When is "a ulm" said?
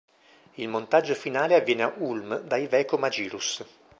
1.83-2.39